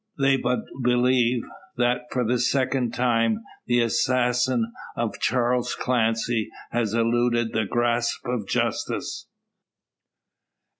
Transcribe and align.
They 0.17 0.35
but 0.35 0.61
believe, 0.81 1.43
that, 1.77 2.07
for 2.11 2.25
the 2.25 2.39
second 2.39 2.91
time, 2.95 3.43
the 3.67 3.81
assassin 3.81 4.71
of 4.97 5.19
Charles 5.19 5.75
Clancy 5.75 6.49
has 6.71 6.95
eluded 6.95 7.53
the 7.53 7.65
grasp 7.69 8.25
of 8.25 8.47
justice. 8.47 9.27